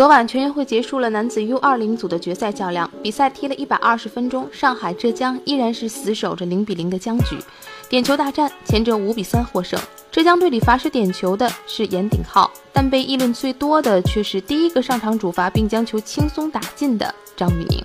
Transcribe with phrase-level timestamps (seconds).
[0.00, 7.36] 昨晚全运会结束了，男子 U20 组的决赛较量，比赛踢了一百二十分钟，上海浙江依然是死守着零比零的僵局，
[7.90, 9.78] 点球大战，前者五比三获胜。
[10.10, 17.84] 浙江队里罚失点球的是严鼎皓，但被议论最多的却是第一个上场主罚并将球轻松打进的张玉宁。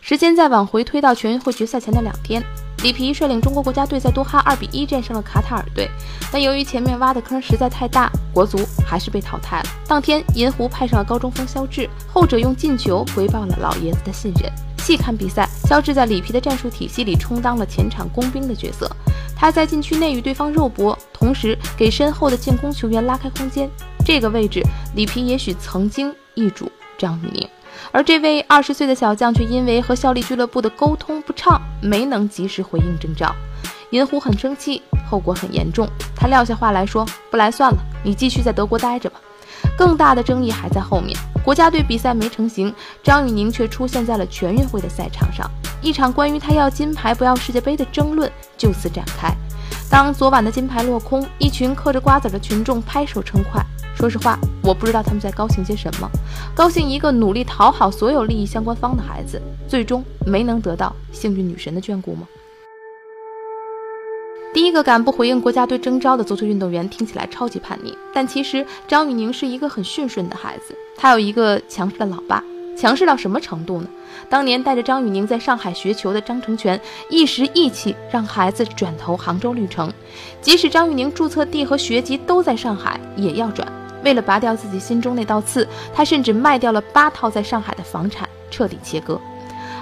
[0.00, 2.40] 时间再往回推到全运会决赛前的两天。
[2.82, 5.88] 里皮率领中国国家队在多哈二比一战胜了卡塔尔队，
[6.32, 9.68] 但由于前面挖的坑实在太大，国足还是被淘汰了。
[9.86, 14.50] 当天，银狐派上了高中锋肖智，后者用进球回报了老爷子的信任。
[14.78, 18.90] 细看比赛，肖智在里皮的战术体系里充当了前场工兵的角色，
[19.36, 23.70] 他在禁区内与对方肉搏，同时给身后的进攻球员拉开空间。
[24.04, 24.60] 这个位置，
[24.96, 26.68] 里皮也许曾经易主
[26.98, 27.48] 张玉宁。
[27.90, 33.34] 而这位二十岁的小将却因为和效力俱乐部的沟通不畅，没能及时回应征召。
[33.90, 35.88] 银狐很生气，后果很严重。
[36.16, 39.20] 他撂下话来说：“不来算了，你继续在德国待着吧。”
[39.76, 41.16] 更大的争议还在后面。
[41.44, 49.34] 国家队比赛没成型，张雨宁却出现在了全运会的赛场上，一场关于他要金牌不要世界杯的争论就此展开。
[49.92, 53.62] 当昨晚的金牌落空，一群嗑着瓜子的群众拍手称快。
[53.94, 56.08] 说实话，我不知道他们在高兴些什么。
[56.54, 62.26] 高兴一个努力讨好所有利益相关方的孩子，最终没能得到幸运女神的眷顾吗？
[64.54, 70.74] 第一个敢不回应国家队征召的足球运动员，听起来超级叛逆，但其实张玉宁是一个很驯顺的孩子。
[70.96, 72.42] 他有一个强势的老爸，
[72.76, 73.88] 强势到什么程度呢？
[74.28, 79.92] 当年带着张宇宁在上海学球的张成全，一时义气让孩子转投杭州绿城，
[80.40, 83.66] 即使张宇宁注册地和学籍都在上海，也要转。
[84.02, 89.20] 为了拔掉自己心中那道刺，他甚至卖掉了八套在上海的房产，彻底切割。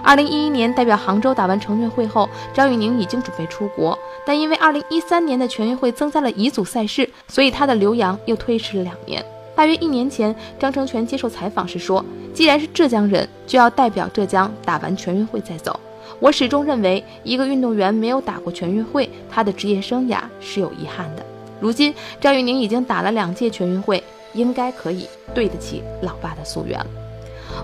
[0.03, 9.25] 二零一一年代表杭州打完成运会后，张宇宁已经准备出国，但因为二零一三年的全运会增加了乙组赛事，所以他的留洋又推迟了两年。
[9.55, 12.03] 大约一年前，张成全接受采访时说
[12.33, 15.79] ：“既然是浙江人，就要代表浙江打完全运会再走。
[16.19, 21.25] 我始终认为，一个运动员没有打过全运会，他的职业生涯是有遗憾的。”
[21.61, 26.87] 如今，张玉宁已经打了两届全运会，应该可以对得起老爸的夙愿了。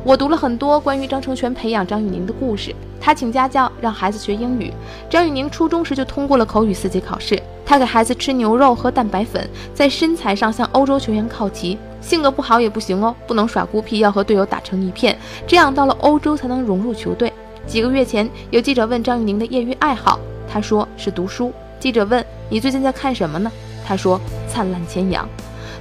[0.05, 2.75] 我读了很多关于张成全培养张玉宁的故事。
[3.01, 4.73] 他请家教让孩子学英语。
[5.09, 7.41] 张玉宁初中时就通过了口语四级考试。
[7.65, 11.77] 他给孩子吃牛肉喝蛋白粉，在身材上向欧洲球员靠齐。
[12.01, 17.33] 性格不好也不行哦，不能耍孤僻，要和队友打成一片，这样到了欧洲才能融入球队。
[17.67, 21.53] 几个月前，有记者问张玉宁的业余爱好，他说是读书。
[21.81, 23.51] 记者问你最近在看什么呢？
[23.85, 25.29] 他说：“灿烂千阳。”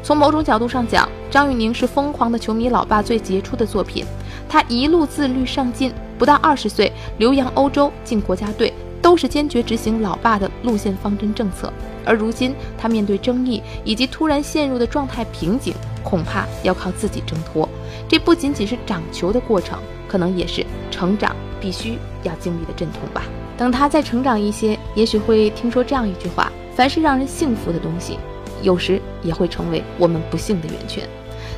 [0.02, 4.06] 从某种角度上讲，张玉宁是疯狂的球迷老爸最杰出的作品。
[4.48, 11.74] 他一路自律上进，不到二十岁留洋欧洲进国家队，都是坚决执行老爸的路线方针政策。
[12.06, 15.74] 而如今，他面对争议以及突然陷入的状态瓶颈，
[16.06, 17.68] 恐怕要靠自己挣脱。
[18.08, 23.24] 这不仅仅是长球的过程，可能也是成长必须要经历的阵痛吧。
[23.58, 26.50] 等他再成长一些，也许会听说这样一句话。
[26.74, 28.18] 凡是让人幸福的东西，
[28.62, 31.06] 有时也会成为我们不幸的源泉。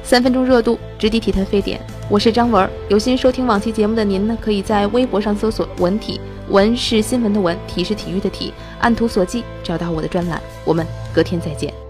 [0.03, 1.79] 三分钟热度，直抵体坛沸点。
[2.09, 10.41] 我是张文，有心收听往期节目的您呢，可以在微博上搜索“文体”，文是新闻的文，体是体育的体，按图索骥找到我的专栏。
[10.63, 11.86] 我们隔天再见。